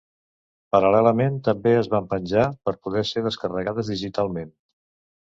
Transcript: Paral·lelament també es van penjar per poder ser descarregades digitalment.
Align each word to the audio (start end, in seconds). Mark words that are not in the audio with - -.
Paral·lelament 0.75 1.37
també 1.49 1.75
es 1.83 1.91
van 1.93 2.09
penjar 2.15 2.49
per 2.69 2.75
poder 2.87 3.07
ser 3.13 3.27
descarregades 3.31 3.97
digitalment. 3.97 4.55